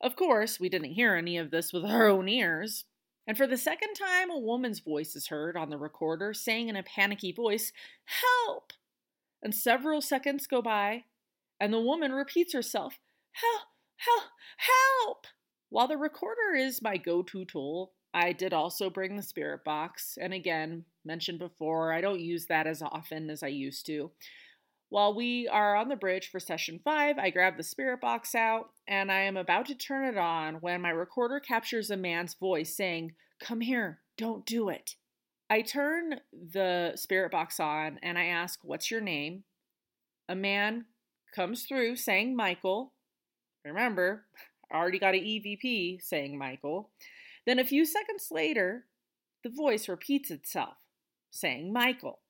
Of 0.00 0.16
course, 0.16 0.58
we 0.58 0.68
didn't 0.68 0.94
hear 0.94 1.14
any 1.14 1.38
of 1.38 1.52
this 1.52 1.72
with 1.72 1.84
our 1.84 2.08
own 2.08 2.28
ears. 2.28 2.84
And 3.28 3.36
for 3.36 3.46
the 3.46 3.56
second 3.56 3.94
time, 3.94 4.28
a 4.28 4.36
woman's 4.36 4.80
voice 4.80 5.14
is 5.14 5.28
heard 5.28 5.56
on 5.56 5.70
the 5.70 5.78
recorder 5.78 6.34
saying 6.34 6.68
in 6.68 6.74
a 6.74 6.82
panicky 6.82 7.30
voice, 7.30 7.72
Help! 8.06 8.72
And 9.40 9.54
several 9.54 10.00
seconds 10.00 10.48
go 10.48 10.62
by, 10.62 11.04
and 11.60 11.72
the 11.72 11.80
woman 11.80 12.10
repeats 12.10 12.54
herself, 12.54 12.98
Help! 13.30 13.68
Help! 13.98 14.30
Help! 14.56 15.26
While 15.68 15.86
the 15.86 15.96
recorder 15.96 16.56
is 16.56 16.82
my 16.82 16.96
go 16.96 17.22
to 17.22 17.44
tool, 17.44 17.92
I 18.18 18.32
did 18.32 18.52
also 18.52 18.90
bring 18.90 19.14
the 19.14 19.22
spirit 19.22 19.62
box. 19.62 20.18
And 20.20 20.34
again, 20.34 20.84
mentioned 21.04 21.38
before, 21.38 21.92
I 21.92 22.00
don't 22.00 22.18
use 22.18 22.46
that 22.46 22.66
as 22.66 22.82
often 22.82 23.30
as 23.30 23.44
I 23.44 23.48
used 23.48 23.86
to. 23.86 24.10
While 24.88 25.14
we 25.14 25.46
are 25.46 25.76
on 25.76 25.88
the 25.88 25.94
bridge 25.94 26.28
for 26.28 26.40
session 26.40 26.80
five, 26.82 27.16
I 27.16 27.30
grab 27.30 27.56
the 27.56 27.62
spirit 27.62 28.00
box 28.00 28.34
out 28.34 28.70
and 28.88 29.12
I 29.12 29.20
am 29.20 29.36
about 29.36 29.66
to 29.66 29.76
turn 29.76 30.04
it 30.04 30.18
on 30.18 30.56
when 30.56 30.80
my 30.80 30.90
recorder 30.90 31.38
captures 31.38 31.90
a 31.90 31.96
man's 31.96 32.34
voice 32.34 32.74
saying, 32.74 33.12
Come 33.40 33.60
here, 33.60 34.00
don't 34.16 34.44
do 34.44 34.68
it. 34.68 34.96
I 35.48 35.62
turn 35.62 36.18
the 36.32 36.94
spirit 36.96 37.30
box 37.30 37.60
on 37.60 38.00
and 38.02 38.18
I 38.18 38.24
ask, 38.24 38.58
What's 38.64 38.90
your 38.90 39.00
name? 39.00 39.44
A 40.28 40.34
man 40.34 40.86
comes 41.36 41.66
through 41.66 41.96
saying 41.96 42.34
Michael. 42.34 42.94
Remember, 43.64 44.24
I 44.72 44.76
already 44.76 44.98
got 44.98 45.14
an 45.14 45.20
EVP 45.20 46.02
saying 46.02 46.36
Michael. 46.36 46.90
Then 47.48 47.58
a 47.58 47.64
few 47.64 47.86
seconds 47.86 48.28
later, 48.30 48.84
the 49.42 49.48
voice 49.48 49.88
repeats 49.88 50.30
itself, 50.30 50.76
saying 51.30 51.72
Michael. 51.72 52.20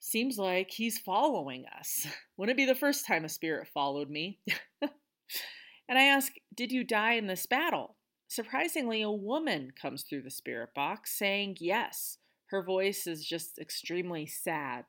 Seems 0.00 0.36
like 0.36 0.72
he's 0.72 0.98
following 0.98 1.64
us. 1.78 2.08
Wouldn't 2.36 2.58
it 2.58 2.60
be 2.60 2.66
the 2.66 2.74
first 2.74 3.06
time 3.06 3.24
a 3.24 3.28
spirit 3.28 3.68
followed 3.72 4.10
me? 4.10 4.40
and 4.82 5.96
I 5.96 6.02
ask, 6.02 6.32
Did 6.52 6.72
you 6.72 6.82
die 6.82 7.12
in 7.12 7.28
this 7.28 7.46
battle? 7.46 7.94
Surprisingly, 8.26 9.00
a 9.00 9.10
woman 9.12 9.70
comes 9.80 10.02
through 10.02 10.22
the 10.22 10.30
spirit 10.30 10.70
box 10.74 11.16
saying 11.16 11.58
yes. 11.60 12.18
Her 12.46 12.64
voice 12.64 13.06
is 13.06 13.24
just 13.24 13.60
extremely 13.60 14.26
sad. 14.26 14.86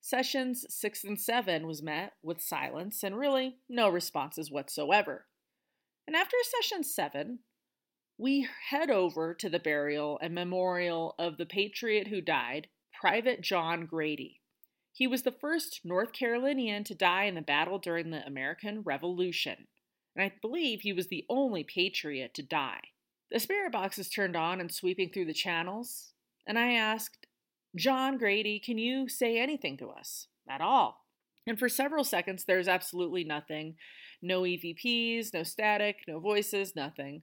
Sessions 0.00 0.64
6 0.68 1.02
and 1.02 1.20
7 1.20 1.66
was 1.66 1.82
met 1.82 2.12
with 2.22 2.40
silence 2.40 3.02
and 3.02 3.18
really 3.18 3.56
no 3.68 3.88
responses 3.88 4.52
whatsoever. 4.52 5.26
And 6.06 6.14
after 6.14 6.36
session 6.62 6.84
7, 6.84 7.40
we 8.18 8.48
head 8.70 8.90
over 8.90 9.32
to 9.32 9.48
the 9.48 9.60
burial 9.60 10.18
and 10.20 10.34
memorial 10.34 11.14
of 11.20 11.36
the 11.36 11.46
patriot 11.46 12.08
who 12.08 12.20
died, 12.20 12.66
Private 13.00 13.40
John 13.40 13.86
Grady. 13.86 14.40
He 14.92 15.06
was 15.06 15.22
the 15.22 15.30
first 15.30 15.82
North 15.84 16.12
Carolinian 16.12 16.82
to 16.84 16.94
die 16.96 17.24
in 17.24 17.36
the 17.36 17.40
battle 17.40 17.78
during 17.78 18.10
the 18.10 18.26
American 18.26 18.82
Revolution, 18.82 19.68
and 20.16 20.24
I 20.24 20.32
believe 20.42 20.80
he 20.80 20.92
was 20.92 21.06
the 21.06 21.24
only 21.28 21.62
patriot 21.62 22.34
to 22.34 22.42
die. 22.42 22.80
The 23.30 23.38
spirit 23.38 23.70
box 23.70 23.98
is 23.98 24.08
turned 24.08 24.34
on 24.34 24.60
and 24.60 24.72
sweeping 24.72 25.10
through 25.10 25.26
the 25.26 25.32
channels, 25.32 26.12
and 26.44 26.58
I 26.58 26.72
asked, 26.72 27.28
John 27.76 28.18
Grady, 28.18 28.58
can 28.58 28.78
you 28.78 29.08
say 29.08 29.38
anything 29.38 29.76
to 29.76 29.90
us? 29.90 30.26
At 30.48 30.60
all. 30.60 31.04
And 31.46 31.58
for 31.58 31.68
several 31.68 32.02
seconds, 32.02 32.44
there's 32.44 32.66
absolutely 32.66 33.22
nothing. 33.22 33.76
No 34.20 34.42
EVPs, 34.42 35.32
no 35.32 35.44
static, 35.44 35.98
no 36.08 36.18
voices, 36.18 36.74
nothing. 36.74 37.22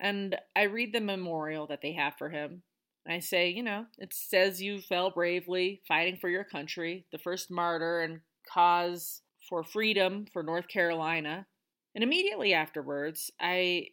And 0.00 0.36
I 0.54 0.64
read 0.64 0.92
the 0.92 1.00
memorial 1.00 1.66
that 1.68 1.80
they 1.82 1.92
have 1.92 2.14
for 2.18 2.30
him. 2.30 2.62
I 3.08 3.20
say, 3.20 3.50
you 3.50 3.62
know, 3.62 3.86
it 3.98 4.12
says 4.12 4.60
you 4.60 4.80
fell 4.80 5.10
bravely 5.10 5.80
fighting 5.86 6.16
for 6.16 6.28
your 6.28 6.44
country, 6.44 7.06
the 7.12 7.18
first 7.18 7.50
martyr 7.50 8.00
and 8.00 8.20
cause 8.52 9.22
for 9.48 9.62
freedom 9.62 10.26
for 10.32 10.42
North 10.42 10.68
Carolina. 10.68 11.46
And 11.94 12.02
immediately 12.02 12.52
afterwards, 12.52 13.30
I 13.40 13.88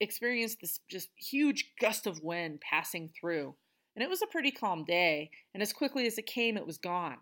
experienced 0.00 0.58
this 0.60 0.80
just 0.90 1.08
huge 1.16 1.72
gust 1.80 2.06
of 2.06 2.22
wind 2.22 2.60
passing 2.68 3.10
through. 3.18 3.54
And 3.94 4.02
it 4.02 4.08
was 4.08 4.22
a 4.22 4.26
pretty 4.26 4.50
calm 4.50 4.84
day, 4.84 5.30
and 5.52 5.62
as 5.62 5.72
quickly 5.72 6.06
as 6.06 6.16
it 6.16 6.26
came, 6.26 6.56
it 6.56 6.66
was 6.66 6.78
gone. 6.78 7.18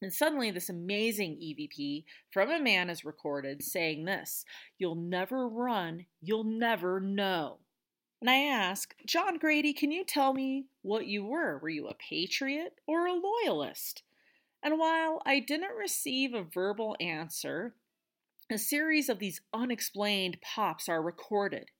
And 0.00 0.12
suddenly, 0.12 0.50
this 0.50 0.68
amazing 0.68 1.36
EVP 1.36 2.04
from 2.30 2.50
a 2.50 2.60
man 2.60 2.88
is 2.88 3.04
recorded 3.04 3.62
saying 3.62 4.04
this 4.04 4.44
You'll 4.78 4.94
never 4.94 5.48
run, 5.48 6.06
you'll 6.20 6.44
never 6.44 7.00
know. 7.00 7.58
And 8.20 8.28
I 8.28 8.36
ask, 8.36 8.94
John 9.06 9.38
Grady, 9.38 9.72
can 9.72 9.92
you 9.92 10.04
tell 10.04 10.32
me 10.32 10.66
what 10.82 11.06
you 11.06 11.24
were? 11.24 11.58
Were 11.58 11.68
you 11.68 11.86
a 11.86 11.94
patriot 11.94 12.74
or 12.86 13.06
a 13.06 13.14
loyalist? 13.14 14.02
And 14.62 14.78
while 14.78 15.22
I 15.24 15.38
didn't 15.38 15.76
receive 15.76 16.34
a 16.34 16.42
verbal 16.42 16.96
answer, 17.00 17.74
a 18.50 18.58
series 18.58 19.08
of 19.08 19.20
these 19.20 19.40
unexplained 19.54 20.38
pops 20.40 20.88
are 20.88 21.02
recorded. 21.02 21.70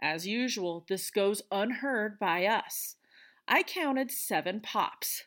As 0.00 0.26
usual, 0.26 0.84
this 0.88 1.10
goes 1.10 1.42
unheard 1.50 2.18
by 2.18 2.46
us. 2.46 2.96
I 3.48 3.62
counted 3.62 4.10
seven 4.10 4.60
pops. 4.60 5.24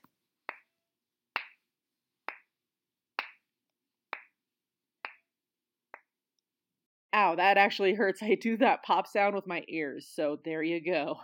Ow, 7.14 7.36
that 7.36 7.58
actually 7.58 7.94
hurts. 7.94 8.22
I 8.24 8.36
do 8.36 8.58
that 8.58 8.84
pop 8.84 9.08
sound 9.08 9.36
with 9.36 9.48
my 9.48 9.64
ears, 9.68 10.08
so 10.12 10.40
there 10.44 10.64
you 10.64 10.84
go. 10.84 11.18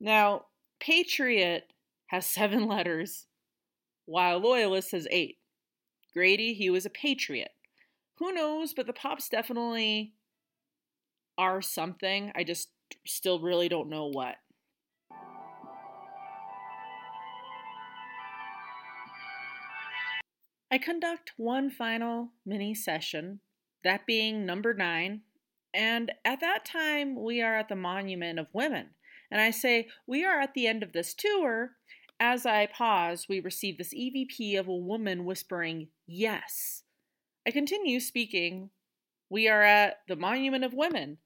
Now, 0.00 0.46
Patriot 0.80 1.72
has 2.08 2.26
seven 2.26 2.66
letters, 2.66 3.26
while 4.06 4.38
Loyalist 4.38 4.92
has 4.92 5.06
eight. 5.10 5.36
Grady, 6.14 6.54
he 6.54 6.70
was 6.70 6.86
a 6.86 6.90
Patriot. 6.90 7.50
Who 8.18 8.32
knows, 8.32 8.72
but 8.74 8.86
the 8.86 8.92
pops 8.92 9.28
definitely 9.28 10.14
are 11.36 11.62
something. 11.62 12.32
I 12.34 12.42
just 12.42 12.70
still 13.06 13.40
really 13.40 13.68
don't 13.68 13.90
know 13.90 14.08
what. 14.08 14.36
I 20.70 20.78
conduct 20.78 21.32
one 21.36 21.70
final 21.70 22.32
mini 22.44 22.74
session 22.74 23.40
that 23.88 24.06
being 24.06 24.44
number 24.44 24.74
nine. 24.74 25.22
And 25.72 26.12
at 26.22 26.40
that 26.40 26.66
time, 26.66 27.22
we 27.22 27.40
are 27.40 27.56
at 27.56 27.70
the 27.70 27.76
Monument 27.76 28.38
of 28.38 28.46
Women. 28.52 28.90
And 29.30 29.40
I 29.40 29.50
say, 29.50 29.88
We 30.06 30.26
are 30.26 30.40
at 30.40 30.52
the 30.52 30.66
end 30.66 30.82
of 30.82 30.92
this 30.92 31.14
tour. 31.14 31.70
As 32.20 32.44
I 32.44 32.66
pause, 32.66 33.26
we 33.28 33.40
receive 33.40 33.78
this 33.78 33.94
EVP 33.94 34.58
of 34.58 34.68
a 34.68 34.76
woman 34.76 35.24
whispering, 35.24 35.88
Yes. 36.06 36.82
I 37.46 37.50
continue 37.50 37.98
speaking. 37.98 38.68
We 39.30 39.48
are 39.48 39.62
at 39.62 40.00
the 40.06 40.16
Monument 40.16 40.64
of 40.64 40.74
Women. 40.74 41.16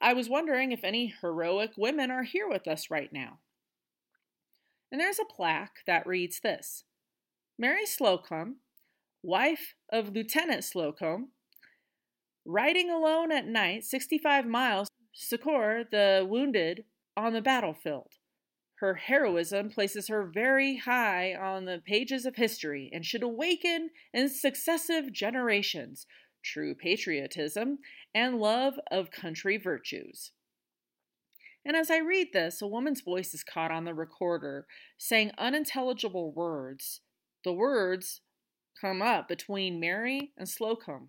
I 0.00 0.14
was 0.14 0.30
wondering 0.30 0.72
if 0.72 0.84
any 0.84 1.14
heroic 1.20 1.72
women 1.76 2.10
are 2.10 2.22
here 2.22 2.48
with 2.48 2.66
us 2.66 2.90
right 2.90 3.12
now. 3.12 3.40
And 4.90 4.98
there's 4.98 5.18
a 5.18 5.34
plaque 5.34 5.84
that 5.86 6.06
reads 6.06 6.40
this 6.40 6.84
Mary 7.58 7.84
Slocumb, 7.84 8.54
wife 9.22 9.74
of 9.92 10.14
Lieutenant 10.14 10.62
Slocumb, 10.62 11.26
riding 12.50 12.90
alone 12.90 13.32
at 13.32 13.46
night 13.46 13.84
65 13.84 14.46
miles 14.46 14.88
succor 15.12 15.84
the 15.90 16.26
wounded 16.28 16.84
on 17.16 17.32
the 17.32 17.42
battlefield. 17.42 18.12
Her 18.76 18.94
heroism 18.94 19.70
places 19.70 20.08
her 20.08 20.24
very 20.24 20.78
high 20.78 21.34
on 21.34 21.66
the 21.66 21.82
pages 21.84 22.24
of 22.24 22.36
history 22.36 22.88
and 22.92 23.04
should 23.04 23.22
awaken 23.22 23.90
in 24.12 24.28
successive 24.28 25.12
generations 25.12 26.06
true 26.42 26.74
patriotism 26.74 27.78
and 28.14 28.40
love 28.40 28.80
of 28.90 29.10
country 29.10 29.58
virtues. 29.58 30.32
And 31.64 31.76
as 31.76 31.90
I 31.90 31.98
read 31.98 32.28
this, 32.32 32.62
a 32.62 32.66
woman's 32.66 33.02
voice 33.02 33.34
is 33.34 33.44
caught 33.44 33.70
on 33.70 33.84
the 33.84 33.92
recorder 33.92 34.66
saying 34.96 35.32
unintelligible 35.36 36.32
words. 36.32 37.02
The 37.44 37.52
words 37.52 38.22
come 38.80 39.02
up 39.02 39.28
between 39.28 39.78
Mary 39.78 40.32
and 40.38 40.48
Slocumb. 40.48 41.08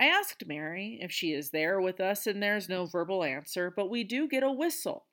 I 0.00 0.06
asked 0.06 0.46
Mary 0.46 0.98
if 1.02 1.12
she 1.12 1.34
is 1.34 1.50
there 1.50 1.78
with 1.78 2.00
us, 2.00 2.26
and 2.26 2.42
there's 2.42 2.70
no 2.70 2.86
verbal 2.86 3.22
answer, 3.22 3.70
but 3.74 3.90
we 3.90 4.02
do 4.02 4.26
get 4.26 4.42
a 4.42 4.50
whistle. 4.50 5.04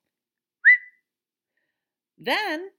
Then 2.17 2.69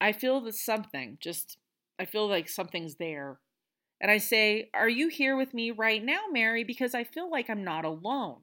I 0.00 0.10
feel 0.10 0.40
that 0.40 0.56
something, 0.56 1.18
just, 1.20 1.58
I 2.00 2.04
feel 2.04 2.28
like 2.28 2.48
something's 2.48 2.96
there. 2.96 3.38
And 4.00 4.10
I 4.10 4.18
say, 4.18 4.70
Are 4.74 4.88
you 4.88 5.06
here 5.06 5.36
with 5.36 5.54
me 5.54 5.70
right 5.70 6.04
now, 6.04 6.22
Mary? 6.32 6.64
Because 6.64 6.96
I 6.96 7.04
feel 7.04 7.30
like 7.30 7.48
I'm 7.48 7.62
not 7.62 7.84
alone. 7.84 8.40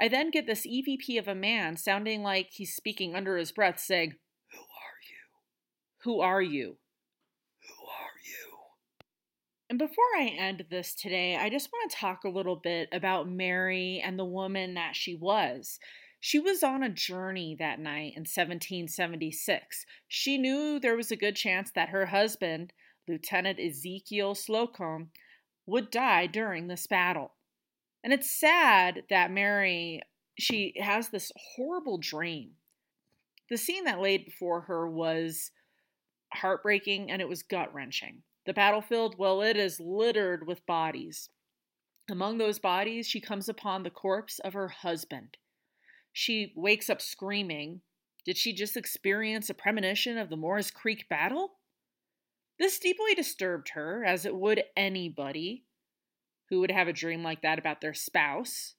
I 0.00 0.08
then 0.08 0.32
get 0.32 0.48
this 0.48 0.66
EVP 0.66 1.16
of 1.16 1.28
a 1.28 1.34
man 1.36 1.76
sounding 1.76 2.24
like 2.24 2.48
he's 2.50 2.74
speaking 2.74 3.14
under 3.14 3.36
his 3.36 3.52
breath, 3.52 3.78
saying, 3.78 4.14
Who 4.52 4.58
are 4.58 4.98
you? 5.08 6.12
Who 6.12 6.20
are 6.20 6.42
you? 6.42 6.78
And 9.70 9.78
before 9.78 10.04
I 10.16 10.24
end 10.36 10.64
this 10.68 10.96
today, 10.96 11.36
I 11.36 11.48
just 11.48 11.70
want 11.72 11.92
to 11.92 11.96
talk 11.96 12.24
a 12.24 12.28
little 12.28 12.56
bit 12.56 12.88
about 12.90 13.30
Mary 13.30 14.02
and 14.04 14.18
the 14.18 14.24
woman 14.24 14.74
that 14.74 14.96
she 14.96 15.14
was. 15.14 15.78
She 16.18 16.40
was 16.40 16.64
on 16.64 16.82
a 16.82 16.88
journey 16.88 17.54
that 17.60 17.78
night 17.78 18.14
in 18.16 18.22
1776. 18.22 19.86
She 20.08 20.38
knew 20.38 20.80
there 20.80 20.96
was 20.96 21.12
a 21.12 21.16
good 21.16 21.36
chance 21.36 21.70
that 21.70 21.90
her 21.90 22.06
husband, 22.06 22.72
Lieutenant 23.06 23.60
Ezekiel 23.60 24.34
Slocumb, 24.34 25.10
would 25.66 25.92
die 25.92 26.26
during 26.26 26.66
this 26.66 26.88
battle. 26.88 27.34
And 28.02 28.12
it's 28.12 28.28
sad 28.28 29.04
that 29.08 29.30
Mary, 29.30 30.02
she 30.36 30.74
has 30.80 31.10
this 31.10 31.30
horrible 31.54 31.98
dream. 31.98 32.54
The 33.48 33.56
scene 33.56 33.84
that 33.84 34.00
laid 34.00 34.24
before 34.24 34.62
her 34.62 34.90
was 34.90 35.52
heartbreaking 36.34 37.12
and 37.12 37.22
it 37.22 37.28
was 37.28 37.44
gut 37.44 37.72
wrenching. 37.72 38.24
The 38.50 38.54
battlefield, 38.54 39.14
well, 39.16 39.42
it 39.42 39.56
is 39.56 39.78
littered 39.78 40.44
with 40.44 40.66
bodies. 40.66 41.28
Among 42.10 42.38
those 42.38 42.58
bodies, 42.58 43.06
she 43.06 43.20
comes 43.20 43.48
upon 43.48 43.84
the 43.84 43.90
corpse 43.90 44.40
of 44.40 44.54
her 44.54 44.66
husband. 44.66 45.36
She 46.12 46.52
wakes 46.56 46.90
up 46.90 47.00
screaming. 47.00 47.82
Did 48.24 48.36
she 48.36 48.52
just 48.52 48.76
experience 48.76 49.50
a 49.50 49.54
premonition 49.54 50.18
of 50.18 50.30
the 50.30 50.36
Morris 50.36 50.72
Creek 50.72 51.08
battle? 51.08 51.60
This 52.58 52.80
deeply 52.80 53.14
disturbed 53.14 53.68
her, 53.74 54.04
as 54.04 54.26
it 54.26 54.34
would 54.34 54.64
anybody 54.76 55.62
who 56.48 56.58
would 56.58 56.72
have 56.72 56.88
a 56.88 56.92
dream 56.92 57.22
like 57.22 57.42
that 57.42 57.60
about 57.60 57.80
their 57.80 57.94
spouse, 57.94 58.74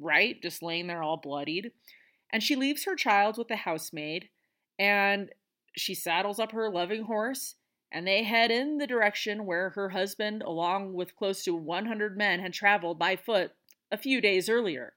right? 0.00 0.40
Just 0.40 0.62
laying 0.62 0.86
there 0.86 1.02
all 1.02 1.18
bloodied. 1.18 1.72
And 2.32 2.42
she 2.42 2.56
leaves 2.56 2.86
her 2.86 2.96
child 2.96 3.36
with 3.36 3.48
the 3.48 3.56
housemaid 3.56 4.30
and 4.78 5.28
she 5.76 5.94
saddles 5.94 6.38
up 6.38 6.52
her 6.52 6.70
loving 6.70 7.02
horse 7.02 7.54
and 7.90 8.06
they 8.06 8.22
head 8.22 8.50
in 8.50 8.78
the 8.78 8.86
direction 8.86 9.46
where 9.46 9.70
her 9.70 9.90
husband, 9.90 10.42
along 10.42 10.94
with 10.94 11.16
close 11.16 11.42
to 11.44 11.54
100 11.54 12.16
men, 12.16 12.40
had 12.40 12.52
traveled 12.52 12.98
by 12.98 13.16
foot 13.16 13.52
a 13.90 13.96
few 13.96 14.20
days 14.20 14.48
earlier. 14.48 14.94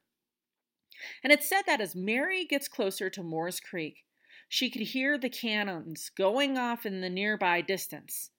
And 1.23 1.31
it's 1.31 1.47
said 1.47 1.63
that 1.67 1.81
as 1.81 1.95
Mary 1.95 2.45
gets 2.45 2.67
closer 2.67 3.09
to 3.09 3.23
Morris 3.23 3.59
Creek, 3.59 4.03
she 4.47 4.69
could 4.69 4.81
hear 4.81 5.17
the 5.17 5.29
cannons 5.29 6.11
going 6.15 6.57
off 6.57 6.85
in 6.85 7.01
the 7.01 7.09
nearby 7.09 7.61
distance. 7.61 8.31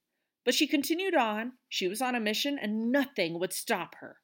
But 0.45 0.55
she 0.55 0.67
continued 0.67 1.15
on. 1.15 1.53
She 1.69 1.89
was 1.89 2.03
on 2.03 2.15
a 2.15 2.21
mission, 2.21 2.59
and 2.59 2.93
nothing 2.93 3.39
would 3.39 3.53
stop 3.53 3.95
her. 4.01 4.19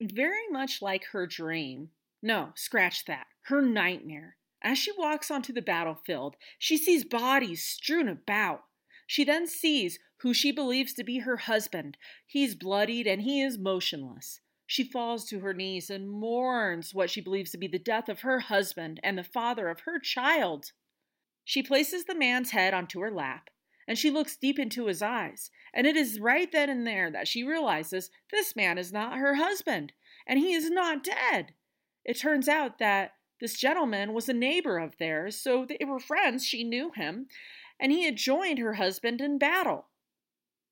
Very 0.00 0.48
much 0.50 0.80
like 0.80 1.06
her 1.06 1.26
dream. 1.26 1.90
No, 2.22 2.52
scratch 2.54 3.04
that. 3.04 3.26
Her 3.42 3.60
nightmare. 3.60 4.36
As 4.62 4.78
she 4.78 4.92
walks 4.92 5.30
onto 5.30 5.52
the 5.52 5.62
battlefield, 5.62 6.36
she 6.58 6.76
sees 6.76 7.04
bodies 7.04 7.62
strewn 7.62 8.08
about. 8.08 8.64
She 9.08 9.24
then 9.24 9.46
sees 9.46 9.98
who 10.18 10.34
she 10.34 10.52
believes 10.52 10.92
to 10.92 11.02
be 11.02 11.20
her 11.20 11.38
husband. 11.38 11.96
He's 12.26 12.54
bloodied 12.54 13.06
and 13.06 13.22
he 13.22 13.40
is 13.40 13.58
motionless. 13.58 14.40
She 14.66 14.84
falls 14.84 15.24
to 15.30 15.40
her 15.40 15.54
knees 15.54 15.88
and 15.88 16.10
mourns 16.10 16.94
what 16.94 17.08
she 17.08 17.22
believes 17.22 17.50
to 17.52 17.58
be 17.58 17.68
the 17.68 17.78
death 17.78 18.10
of 18.10 18.20
her 18.20 18.38
husband 18.40 19.00
and 19.02 19.16
the 19.16 19.24
father 19.24 19.70
of 19.70 19.80
her 19.80 19.98
child. 19.98 20.72
She 21.42 21.62
places 21.62 22.04
the 22.04 22.14
man's 22.14 22.50
head 22.50 22.74
onto 22.74 23.00
her 23.00 23.10
lap, 23.10 23.48
and 23.88 23.96
she 23.96 24.10
looks 24.10 24.36
deep 24.36 24.58
into 24.58 24.86
his 24.86 25.00
eyes. 25.00 25.50
And 25.72 25.86
it 25.86 25.96
is 25.96 26.20
right 26.20 26.52
then 26.52 26.68
and 26.68 26.86
there 26.86 27.10
that 27.10 27.26
she 27.26 27.42
realizes 27.42 28.10
this 28.30 28.54
man 28.54 28.76
is 28.76 28.92
not 28.92 29.16
her 29.16 29.36
husband, 29.36 29.94
and 30.26 30.38
he 30.38 30.52
is 30.52 30.68
not 30.70 31.02
dead. 31.02 31.54
It 32.04 32.18
turns 32.18 32.46
out 32.46 32.78
that 32.78 33.12
this 33.40 33.58
gentleman 33.58 34.12
was 34.12 34.28
a 34.28 34.34
neighbor 34.34 34.76
of 34.76 34.98
theirs, 34.98 35.40
so 35.40 35.64
they 35.64 35.82
were 35.86 35.98
friends, 35.98 36.44
she 36.44 36.62
knew 36.62 36.90
him, 36.94 37.28
and 37.80 37.92
he 37.92 38.04
had 38.04 38.16
joined 38.16 38.58
her 38.58 38.74
husband 38.74 39.20
in 39.20 39.38
battle. 39.38 39.86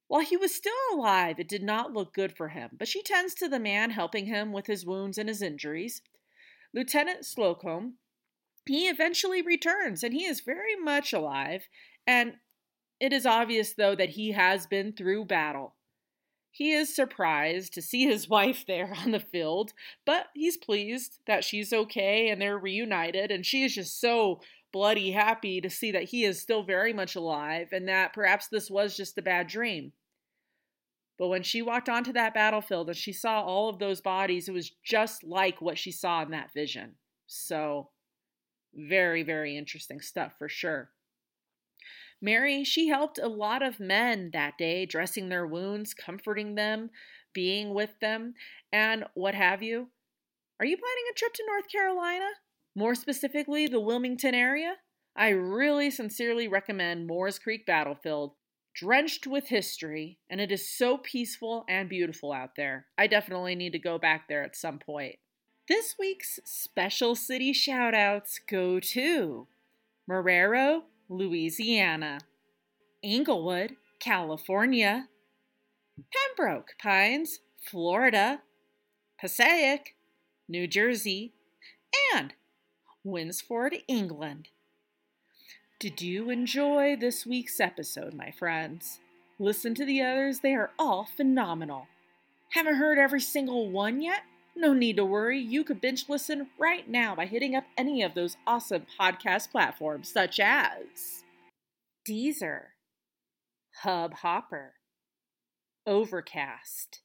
While 0.09 0.23
he 0.23 0.37
was 0.37 0.55
still 0.55 0.73
alive, 0.93 1.41
it 1.41 1.49
did 1.49 1.63
not 1.63 1.93
look 1.93 2.15
good 2.15 2.37
for 2.37 2.49
him, 2.49 2.71
but 2.79 2.89
she 2.89 3.03
tends 3.03 3.35
to 3.35 3.49
the 3.49 3.59
man 3.59 3.91
helping 3.91 4.27
him 4.27 4.53
with 4.53 4.67
his 4.67 4.87
wounds 4.87 5.19
and 5.19 5.29
his 5.29 5.43
injuries. 5.43 6.03
Lieutenant 6.73 7.25
Slocumb, 7.25 7.95
he 8.67 8.89
eventually 8.89 9.43
returns, 9.43 10.05
and 10.05 10.13
he 10.13 10.25
is 10.25 10.41
very 10.41 10.77
much 10.77 11.13
alive, 11.13 11.69
and 12.07 12.35
it 13.01 13.13
is 13.13 13.27
obvious, 13.27 13.75
though, 13.75 13.95
that 13.95 14.11
he 14.11 14.33
has 14.33 14.67
been 14.67 14.93
through 14.93 15.27
battle. 15.27 15.75
He 16.51 16.73
is 16.73 16.95
surprised 16.95 17.75
to 17.75 17.83
see 17.83 18.05
his 18.05 18.29
wife 18.31 18.65
there 18.67 18.95
on 18.97 19.11
the 19.11 19.21
field, 19.21 19.73
but 20.05 20.29
he's 20.35 20.57
pleased 20.57 21.19
that 21.27 21.45
she's 21.45 21.73
okay 21.73 22.31
and 22.31 22.41
they're 22.41 22.59
reunited, 22.59 23.31
and 23.31 23.45
she 23.45 23.65
is 23.65 23.75
just 23.75 24.01
so 24.01 24.41
bloody 24.77 25.11
happy 25.11 25.59
to 25.59 25.71
see 25.71 25.91
that 25.91 26.03
he 26.03 26.23
is 26.23 26.39
still 26.39 26.63
very 26.63 26.93
much 26.93 27.17
alive 27.17 27.69
and 27.73 27.89
that 27.89 28.13
perhaps 28.13 28.49
this 28.49 28.71
was 28.71 28.95
just 28.95 29.17
a 29.17 29.23
bad 29.23 29.47
dream. 29.47 29.91
But 31.19 31.29
when 31.29 31.43
she 31.43 31.63
walked 31.63 31.89
onto 31.89 32.13
that 32.13 32.35
battlefield 32.35 32.89
and 32.89 32.97
she 32.97 33.15
saw 33.15 33.41
all 33.41 33.71
of 33.71 33.79
those 33.79 34.03
bodies, 34.03 34.51
it 34.51 34.53
was 34.53 34.71
just 34.85 35.25
like 35.25 35.63
what 35.63 35.79
she 35.79 35.91
saw 35.91 36.21
in 36.21 36.31
that 36.33 36.53
vision. 36.53 36.97
So, 37.27 37.89
very, 38.75 39.23
very 39.23 39.57
interesting 39.57 40.03
stuff 40.03 40.35
for 40.39 40.51
sure. 40.51 40.91
Mary, 42.21 42.63
she 42.63 42.89
helped 42.89 43.19
a 43.19 43.29
lot 43.29 43.63
of 43.63 43.81
men 43.81 44.29
that 44.35 44.59
day, 44.59 44.85
dressing 44.85 45.31
their 45.31 45.47
wounds, 45.47 45.95
comforting 45.95 46.55
them, 46.55 46.91
being 47.33 47.73
with 47.73 47.99
them, 48.03 48.35
and 48.71 49.05
what 49.15 49.35
have 49.35 49.63
you. 49.63 49.89
Are 50.61 50.67
you 50.67 50.77
planning 50.77 51.05
a 51.11 51.15
trip 51.15 51.33
to 51.33 51.45
North 51.47 51.73
Carolina? 51.73 52.29
More 52.79 52.95
specifically 52.95 53.67
the 53.67 53.81
Wilmington 53.81 54.35
area, 54.35 54.75
I 55.17 55.31
really 55.31 55.91
sincerely 55.91 56.47
recommend 56.47 57.07
Moores 57.07 57.39
Creek 57.39 57.65
Battlefield, 57.65 58.35
drenched 58.75 59.27
with 59.27 59.49
history, 59.49 60.19
and 60.29 60.43
it 60.43 60.53
is 60.53 60.77
so 60.77 60.99
peaceful 60.99 61.65
and 61.71 61.89
beautiful 61.89 62.35
out 62.35 62.51
there. 62.55 62.85
I 62.99 63.07
definitely 63.07 63.55
need 63.55 63.73
to 63.73 63.79
go 63.79 63.99
back 63.99 64.29
there 64.29 64.45
at 64.45 64.55
some 64.55 64.79
point. 64.79 65.17
This 65.67 65.95
week's 65.99 66.39
special 66.45 67.15
city 67.15 67.55
shoutouts 67.55 68.41
go 68.47 68.79
to 68.79 69.47
Marrero, 70.09 70.83
Louisiana, 71.09 72.19
Inglewood, 73.03 73.77
California, 74.01 75.09
Pembroke 76.13 76.75
Pines, 76.79 77.41
Florida, 77.59 78.43
Passaic, 79.19 79.97
New 80.47 80.67
Jersey, 80.67 81.33
and 82.15 82.35
Winsford, 83.07 83.77
England. 83.87 84.49
Did 85.79 86.03
you 86.03 86.29
enjoy 86.29 86.97
this 86.97 87.25
week's 87.25 87.61
episode, 87.61 88.15
my 88.15 88.33
friends? 88.33 88.99
Listen 89.39 89.77
to 89.77 89.85
the 89.85 90.03
others, 90.03 90.41
they 90.41 90.55
are 90.55 90.73
all 90.77 91.05
phenomenal. 91.17 91.87
Haven't 92.51 92.75
heard 92.75 92.99
every 92.99 93.21
single 93.21 93.71
one 93.71 94.03
yet? 94.03 94.23
No 94.57 94.73
need 94.73 94.97
to 94.97 95.05
worry, 95.05 95.39
you 95.39 95.63
could 95.63 95.81
binge 95.81 96.09
listen 96.09 96.49
right 96.59 96.89
now 96.89 97.15
by 97.15 97.27
hitting 97.27 97.55
up 97.55 97.65
any 97.79 98.03
of 98.03 98.15
those 98.15 98.37
awesome 98.45 98.87
podcast 98.99 99.53
platforms 99.53 100.13
such 100.13 100.41
as 100.41 101.23
Deezer, 102.09 102.63
Hubhopper, 103.85 104.71
Overcast, 105.87 107.03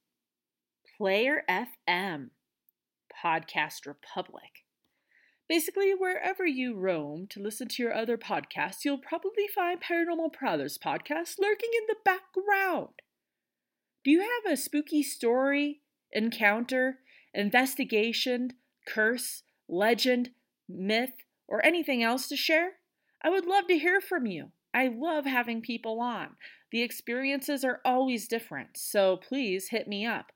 Player 0.97 1.43
FM, 1.47 2.29
Podcast 3.23 3.85
Republic, 3.85 4.60
Basically, 5.51 5.91
wherever 5.93 6.45
you 6.45 6.75
roam 6.75 7.27
to 7.27 7.41
listen 7.41 7.67
to 7.67 7.83
your 7.83 7.93
other 7.93 8.17
podcasts, 8.17 8.85
you'll 8.85 8.97
probably 8.97 9.49
find 9.53 9.81
Paranormal 9.81 10.31
Prowlers 10.31 10.77
podcast 10.77 11.39
lurking 11.39 11.71
in 11.77 11.87
the 11.89 11.97
background. 12.05 12.93
Do 14.05 14.11
you 14.11 14.21
have 14.21 14.53
a 14.53 14.55
spooky 14.55 15.03
story, 15.03 15.81
encounter, 16.13 16.99
investigation, 17.33 18.53
curse, 18.87 19.43
legend, 19.67 20.29
myth, 20.69 21.15
or 21.49 21.65
anything 21.65 22.01
else 22.01 22.29
to 22.29 22.37
share? 22.37 22.75
I 23.21 23.29
would 23.29 23.45
love 23.45 23.67
to 23.67 23.77
hear 23.77 23.99
from 23.99 24.25
you. 24.25 24.53
I 24.73 24.87
love 24.87 25.25
having 25.25 25.61
people 25.61 25.99
on. 25.99 26.29
The 26.71 26.81
experiences 26.81 27.65
are 27.65 27.81
always 27.83 28.29
different, 28.29 28.77
so 28.77 29.17
please 29.17 29.67
hit 29.67 29.89
me 29.89 30.05
up. 30.05 30.31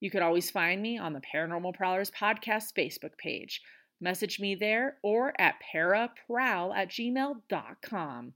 You 0.00 0.10
could 0.10 0.22
always 0.22 0.50
find 0.50 0.80
me 0.80 0.96
on 0.96 1.12
the 1.12 1.20
Paranormal 1.34 1.74
Prowlers 1.74 2.10
podcast 2.10 2.72
Facebook 2.74 3.18
page. 3.18 3.60
Message 4.04 4.38
me 4.38 4.54
there 4.54 4.98
or 5.02 5.32
at 5.40 5.54
paraprowl 5.72 6.76
at 6.76 6.90
gmail.com. 6.90 8.34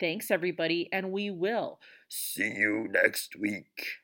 Thanks, 0.00 0.28
everybody, 0.28 0.88
and 0.92 1.12
we 1.12 1.30
will 1.30 1.78
See 2.08 2.52
you 2.56 2.88
next 2.90 3.36
week. 3.36 4.03